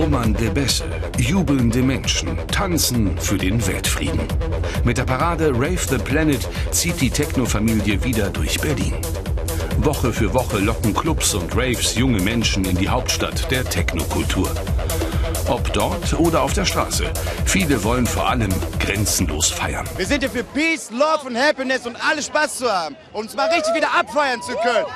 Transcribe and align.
Wummernde 0.00 0.50
Bässe, 0.50 0.84
jubelnde 1.18 1.82
Menschen, 1.82 2.38
tanzen 2.50 3.18
für 3.18 3.36
den 3.36 3.66
Weltfrieden. 3.66 4.26
Mit 4.82 4.96
der 4.96 5.04
Parade 5.04 5.50
Rave 5.52 5.76
the 5.90 5.98
Planet 5.98 6.40
zieht 6.70 7.02
die 7.02 7.10
Techno-Familie 7.10 8.02
wieder 8.02 8.30
durch 8.30 8.58
Berlin. 8.58 8.94
Woche 9.76 10.10
für 10.10 10.32
Woche 10.32 10.56
locken 10.56 10.94
Clubs 10.94 11.34
und 11.34 11.54
Raves 11.54 11.96
junge 11.96 12.22
Menschen 12.22 12.64
in 12.64 12.78
die 12.78 12.88
Hauptstadt 12.88 13.50
der 13.50 13.62
Technokultur. 13.62 14.50
Ob 15.48 15.70
dort 15.74 16.14
oder 16.14 16.44
auf 16.44 16.54
der 16.54 16.64
Straße. 16.64 17.12
Viele 17.44 17.84
wollen 17.84 18.06
vor 18.06 18.26
allem 18.26 18.54
grenzenlos 18.78 19.50
feiern. 19.50 19.86
Wir 19.98 20.06
sind 20.06 20.20
hier 20.20 20.30
für 20.30 20.44
Peace, 20.44 20.90
Love 20.90 21.26
und 21.26 21.36
Happiness 21.36 21.86
und 21.86 21.96
alle 22.08 22.22
Spaß 22.22 22.56
zu 22.56 22.72
haben 22.72 22.96
und 23.12 23.24
uns 23.24 23.36
mal 23.36 23.50
richtig 23.50 23.74
wieder 23.74 23.88
abfeiern 23.94 24.40
zu 24.40 24.52
können. 24.52 24.86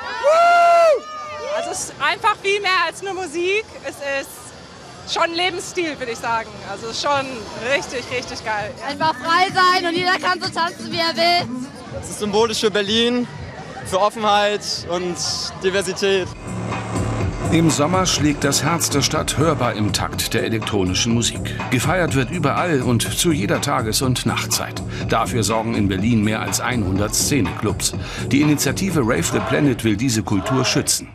Also 1.55 1.69
es 1.69 1.79
ist 1.79 1.93
einfach 2.01 2.35
viel 2.41 2.59
mehr 2.59 2.71
als 2.87 3.03
nur 3.03 3.13
Musik. 3.13 3.65
Es 3.83 3.97
ist 3.97 4.44
schon 5.13 5.33
Lebensstil, 5.33 5.97
würde 5.99 6.11
ich 6.11 6.17
sagen. 6.17 6.49
Also 6.69 6.87
es 6.87 6.97
ist 6.97 7.03
schon 7.03 7.25
richtig, 7.73 8.03
richtig 8.11 8.43
geil. 8.43 8.73
Einfach 8.87 9.15
frei 9.15 9.47
sein 9.53 9.87
und 9.87 9.95
jeder 9.95 10.17
kann 10.17 10.39
so 10.41 10.49
tanzen, 10.49 10.91
wie 10.91 10.97
er 10.97 11.15
will. 11.15 11.49
Es 12.01 12.09
ist 12.09 12.19
symbolisch 12.19 12.59
für 12.59 12.71
Berlin, 12.71 13.27
für 13.85 13.99
Offenheit 13.99 14.61
und 14.89 15.15
Diversität. 15.63 16.27
Im 17.51 17.69
Sommer 17.69 18.05
schlägt 18.05 18.43
das 18.43 18.63
Herz 18.63 18.89
der 18.89 19.01
Stadt 19.01 19.37
hörbar 19.37 19.75
im 19.75 19.93
Takt 19.93 20.33
der 20.33 20.43
elektronischen 20.43 21.13
Musik. 21.13 21.39
Gefeiert 21.69 22.15
wird 22.15 22.29
überall 22.31 22.81
und 22.81 23.03
zu 23.03 23.31
jeder 23.31 23.61
Tages- 23.61 24.01
und 24.01 24.25
Nachtzeit. 24.25 24.81
Dafür 25.07 25.43
sorgen 25.43 25.73
in 25.73 25.87
Berlin 25.87 26.23
mehr 26.23 26.41
als 26.41 26.59
100 26.59 27.15
Szeneclubs. 27.15 27.93
Die 28.29 28.41
Initiative 28.41 28.99
Rave 28.99 29.23
the 29.23 29.39
Planet 29.47 29.83
will 29.85 29.95
diese 29.95 30.21
Kultur 30.23 30.65
schützen. 30.65 31.07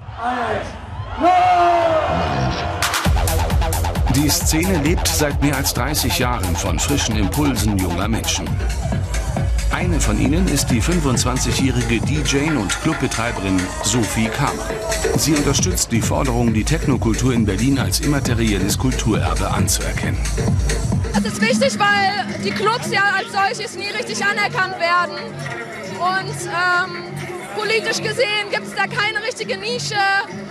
Die 4.17 4.29
Szene 4.29 4.83
lebt 4.83 5.07
seit 5.07 5.41
mehr 5.41 5.57
als 5.57 5.73
30 5.75 6.19
Jahren 6.19 6.57
von 6.57 6.79
frischen 6.79 7.17
Impulsen 7.17 7.79
junger 7.79 8.09
Menschen. 8.09 8.49
Eine 9.71 10.01
von 10.01 10.21
ihnen 10.21 10.49
ist 10.49 10.67
die 10.67 10.83
25-jährige 10.83 12.01
DJ 12.01 12.51
und 12.57 12.71
Clubbetreiberin 12.83 13.61
Sophie 13.85 14.29
Kamer. 14.29 14.67
Sie 15.17 15.33
unterstützt 15.35 15.93
die 15.93 16.03
Forderung, 16.03 16.53
die 16.53 16.65
Technokultur 16.65 17.33
in 17.33 17.47
Berlin 17.47 17.79
als 17.79 18.01
immaterielles 18.01 18.77
Kulturerbe 18.77 19.49
anzuerkennen. 19.49 20.19
Es 21.13 21.25
ist 21.33 21.41
wichtig, 21.41 21.79
weil 21.79 22.43
die 22.43 22.51
Clubs 22.51 22.91
ja 22.91 23.03
als 23.17 23.33
solches 23.33 23.77
nie 23.77 23.91
richtig 23.97 24.25
anerkannt 24.25 24.79
werden. 24.81 25.17
Und 26.01 26.35
ähm, 26.47 27.11
politisch 27.57 28.03
gesehen 28.03 28.51
gibt 28.51 28.67
es 28.67 28.75
da 28.75 28.87
keine 28.87 29.23
richtige 29.27 29.57
Nische 29.59 29.97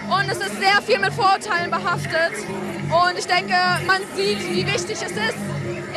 und 0.10 0.30
es 0.30 0.38
ist 0.38 0.60
sehr 0.60 0.82
viel 0.86 1.00
mit 1.00 1.14
Vorurteilen 1.14 1.72
behaftet. 1.72 2.34
Und 2.90 3.18
ich 3.18 3.28
denke, 3.28 3.56
man 3.86 4.02
sieht, 4.16 4.40
wie 4.50 4.66
wichtig 4.66 4.98
es 5.02 5.12
ist, 5.12 5.38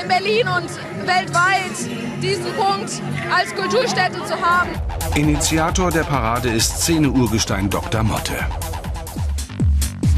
in 0.00 0.08
Berlin 0.08 0.48
und 0.48 0.70
weltweit 1.06 2.22
diesen 2.22 2.52
Punkt 2.54 2.90
als 3.34 3.54
Kulturstätte 3.54 4.24
zu 4.24 4.40
haben. 4.40 4.70
Initiator 5.14 5.90
der 5.90 6.04
Parade 6.04 6.50
ist 6.50 6.78
Szene-Urgestein 6.78 7.68
Dr. 7.68 8.02
Motte. 8.02 8.46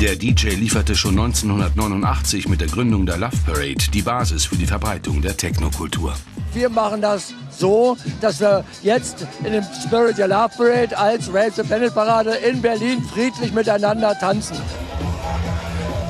Der 0.04 0.16
DJ 0.16 0.48
lieferte 0.48 0.94
schon 0.94 1.18
1989 1.18 2.46
mit 2.46 2.60
der 2.60 2.68
Gründung 2.68 3.06
der 3.06 3.16
Love 3.16 3.38
Parade 3.46 3.90
die 3.90 4.02
Basis 4.02 4.44
für 4.44 4.56
die 4.56 4.66
Verbreitung 4.66 5.22
der 5.22 5.34
Technokultur. 5.34 6.12
Wir 6.52 6.68
machen 6.68 7.00
das 7.00 7.32
so, 7.48 7.96
dass 8.20 8.38
wir 8.38 8.66
jetzt 8.82 9.26
in 9.42 9.52
dem 9.52 9.64
Spirit 9.82 10.18
der 10.18 10.28
Love 10.28 10.50
Parade 10.58 10.98
als 10.98 11.28
Rave 11.32 11.52
the 11.56 11.62
Planet 11.62 11.94
Parade 11.94 12.32
in 12.32 12.60
Berlin 12.60 13.02
friedlich 13.02 13.54
miteinander 13.54 14.14
tanzen. 14.18 14.58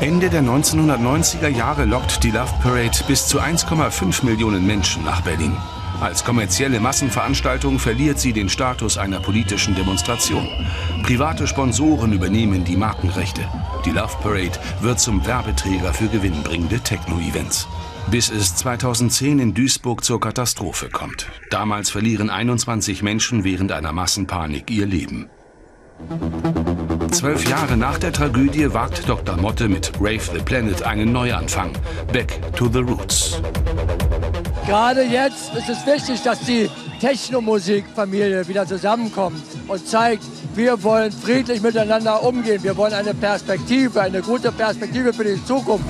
Ende 0.01 0.29
der 0.29 0.42
1990er 0.42 1.47
Jahre 1.47 1.84
lockt 1.84 2.25
die 2.25 2.33
Love 2.33 2.53
Parade 2.64 2.98
bis 3.06 3.29
zu 3.29 3.39
1,5 3.39 4.25
Millionen 4.25 4.67
Menschen 4.67 5.05
nach 5.05 5.20
Berlin. 5.20 5.56
Als 6.00 6.25
kommerzielle 6.25 6.81
Massenveranstaltung 6.81 7.79
verliert 7.79 8.18
sie 8.18 8.33
den 8.33 8.48
Status 8.48 8.98
einer 8.98 9.20
politischen 9.20 9.74
Demonstration. 9.74 10.48
Private 11.02 11.46
Sponsoren 11.46 12.13
übernehmen 12.13 12.64
die 12.64 12.77
Markenrechte. 12.77 13.42
Die 13.85 13.91
Love 13.91 14.17
Parade 14.23 14.58
wird 14.80 15.01
zum 15.01 15.24
Werbeträger 15.27 15.92
für 15.92 16.08
gewinnbringende 16.08 16.80
Techno-Events. 16.80 17.68
Bis 18.11 18.30
es 18.30 18.55
2010 18.57 19.39
in 19.39 19.55
Duisburg 19.55 20.05
zur 20.05 20.20
Katastrophe 20.20 20.91
kommt. 20.91 21.27
Damals 21.51 21.91
verlieren 21.91 22.29
21 22.29 23.02
Menschen 23.02 23.45
während 23.45 23.73
einer 23.73 23.92
Massenpanik 23.92 24.70
ihr 24.70 24.86
Leben. 24.86 25.30
Zwölf 27.13 27.48
Jahre 27.48 27.77
nach 27.77 27.98
der 27.98 28.13
Tragödie 28.13 28.74
wagt 28.74 29.08
Dr. 29.08 29.36
Motte 29.36 29.68
mit 29.68 29.92
Rave 30.01 30.20
the 30.35 30.42
Planet 30.45 30.83
einen 30.83 31.13
Neuanfang. 31.13 31.73
Back 32.13 32.41
to 32.57 32.68
the 32.68 32.80
Roots. 32.80 33.41
Gerade 34.67 35.02
jetzt 35.02 35.55
ist 35.55 35.69
es 35.69 35.86
wichtig, 35.86 36.23
dass 36.23 36.41
die 36.41 36.70
Technomusikfamilie 37.01 38.48
wieder 38.48 38.67
zusammenkommt 38.67 39.42
und 39.69 39.86
zeigt, 39.86 40.25
wir 40.55 40.83
wollen 40.83 41.13
friedlich 41.13 41.61
miteinander 41.61 42.23
umgehen. 42.23 42.63
Wir 42.63 42.74
wollen 42.77 42.95
eine 42.95 43.13
Perspektive, 43.13 44.01
eine 44.01 44.23
gute 44.23 44.51
Perspektive 44.51 45.13
für 45.13 45.24
die 45.24 45.45
Zukunft. 45.45 45.85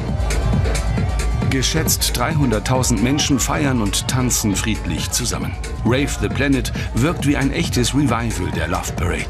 Geschätzt 1.51 2.19
300.000 2.19 3.01
Menschen 3.01 3.39
feiern 3.39 3.81
und 3.81 4.09
tanzen 4.09 4.57
friedlich 4.57 5.09
zusammen. 5.13 5.53
Rave 5.85 6.11
the 6.21 6.29
Planet 6.29 6.73
wirkt 6.95 7.29
wie 7.29 7.37
ein 7.37 7.53
echtes 7.53 7.95
Revival 7.95 8.51
der 8.57 8.67
Love 8.67 8.93
Parade. 8.97 9.29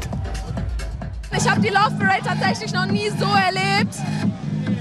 Ich 1.37 1.47
habe 1.47 1.61
die 1.61 1.69
Love 1.69 1.91
Parade 1.99 2.23
tatsächlich 2.23 2.73
noch 2.73 2.87
nie 2.87 3.11
so 3.19 3.25
erlebt. 3.25 3.95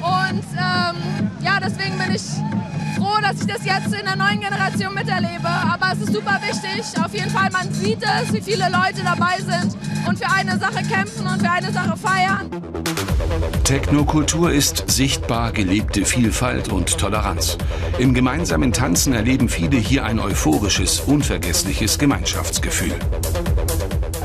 Und 0.05 0.45
ähm, 0.53 1.31
ja, 1.41 1.59
deswegen 1.61 1.97
bin 1.97 2.15
ich 2.15 2.23
froh, 2.97 3.19
dass 3.23 3.41
ich 3.41 3.47
das 3.47 3.65
jetzt 3.65 3.87
in 3.99 4.05
der 4.05 4.17
neuen 4.17 4.41
Generation 4.41 4.95
miterlebe. 4.95 5.49
Aber 5.49 5.93
es 5.95 6.01
ist 6.01 6.13
super 6.13 6.39
wichtig. 6.43 6.85
Auf 7.03 7.15
jeden 7.15 7.31
Fall, 7.31 7.51
man 7.51 7.73
sieht 7.73 8.03
es, 8.03 8.33
wie 8.33 8.43
viele 8.43 8.65
Leute 8.65 9.03
dabei 9.03 9.39
sind 9.39 9.77
und 10.07 10.19
für 10.19 10.31
eine 10.31 10.59
Sache 10.59 10.83
kämpfen 10.85 11.27
und 11.27 11.41
für 11.41 11.51
eine 11.51 11.73
Sache 11.73 11.97
feiern. 11.97 12.51
Technokultur 13.65 14.53
ist 14.53 14.85
sichtbar 14.91 15.53
gelebte 15.53 16.05
Vielfalt 16.05 16.69
und 16.69 16.99
Toleranz. 16.99 17.57
Im 17.99 18.13
gemeinsamen 18.13 18.73
Tanzen 18.73 19.15
erleben 19.15 19.49
viele 19.49 19.79
hier 19.79 20.05
ein 20.05 20.21
euphorisches, 20.21 21.01
unvergessliches 21.01 21.99
Gemeinschaftsgefühl. 21.99 22.95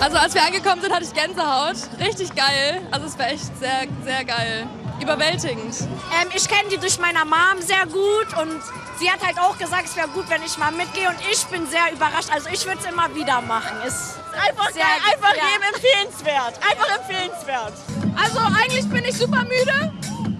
Also 0.01 0.17
als 0.17 0.33
wir 0.33 0.43
angekommen 0.45 0.81
sind, 0.81 0.93
hatte 0.93 1.05
ich 1.05 1.13
Gänsehaut. 1.13 1.75
Richtig 1.99 2.35
geil. 2.35 2.81
Also 2.91 3.07
es 3.07 3.17
war 3.17 3.27
echt 3.27 3.57
sehr, 3.59 3.87
sehr 4.05 4.25
geil. 4.25 4.67
Überwältigend. 5.01 5.75
Ähm, 5.81 6.29
ich 6.35 6.47
kenne 6.47 6.69
die 6.69 6.77
durch 6.77 6.99
meine 6.99 7.19
Mom 7.25 7.61
sehr 7.61 7.85
gut 7.85 8.27
und 8.41 8.61
sie 8.99 9.09
hat 9.09 9.25
halt 9.25 9.39
auch 9.39 9.57
gesagt, 9.57 9.85
es 9.85 9.95
wäre 9.95 10.07
gut, 10.09 10.29
wenn 10.29 10.43
ich 10.43 10.57
mal 10.57 10.71
mitgehe 10.71 11.07
und 11.07 11.17
ich 11.31 11.45
bin 11.45 11.67
sehr 11.67 11.91
überrascht. 11.93 12.29
Also 12.33 12.49
ich 12.51 12.65
würde 12.65 12.79
es 12.79 12.85
immer 12.85 13.13
wieder 13.15 13.41
machen. 13.41 13.77
Ist 13.85 14.19
einfach 14.33 14.71
sehr, 14.71 14.83
geil, 14.83 15.13
einfach 15.13 15.35
ja. 15.35 15.43
jedem 15.47 15.63
empfehlenswert. 15.73 16.59
Einfach 16.69 16.99
empfehlenswert. 16.99 17.73
Also 18.21 18.39
eigentlich 18.39 18.89
bin 18.89 19.05
ich 19.05 19.17
super 19.17 19.43
müde, 19.43 19.93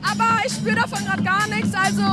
aber 0.03 0.46
ich 0.46 0.53
spüre 0.53 0.76
davon 0.76 1.06
gerade 1.06 1.24
gar 1.24 1.47
nichts. 1.47 1.74
Also 1.74 2.03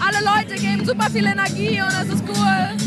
alle 0.00 0.24
Leute 0.24 0.54
geben 0.60 0.84
super 0.84 1.08
viel 1.10 1.26
Energie 1.26 1.80
und 1.80 1.88
es 1.88 2.14
ist 2.14 2.24
cool. 2.28 2.84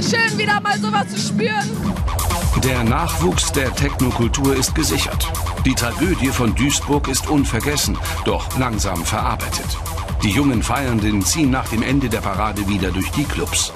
Schön 0.00 0.38
wieder 0.38 0.60
mal 0.60 0.78
sowas 0.78 1.08
zu 1.08 1.18
spüren. 1.18 2.13
Der 2.62 2.84
Nachwuchs 2.84 3.52
der 3.52 3.74
Technokultur 3.74 4.56
ist 4.56 4.74
gesichert. 4.74 5.26
Die 5.66 5.74
Tragödie 5.74 6.28
von 6.28 6.54
Duisburg 6.54 7.08
ist 7.08 7.28
unvergessen, 7.28 7.98
doch 8.24 8.56
langsam 8.58 9.04
verarbeitet. 9.04 9.76
Die 10.22 10.30
jungen 10.30 10.62
Feiernden 10.62 11.22
ziehen 11.22 11.50
nach 11.50 11.68
dem 11.68 11.82
Ende 11.82 12.08
der 12.08 12.20
Parade 12.20 12.66
wieder 12.68 12.90
durch 12.90 13.10
die 13.10 13.24
Clubs. 13.24 13.72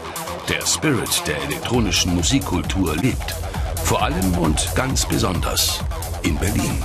Der 0.48 0.64
Spirit 0.64 1.22
der 1.26 1.42
elektronischen 1.42 2.14
Musikkultur 2.14 2.96
lebt. 2.96 3.34
Vor 3.84 4.02
allem 4.02 4.38
und 4.38 4.70
ganz 4.74 5.04
besonders 5.04 5.80
in 6.22 6.36
Berlin. 6.36 6.82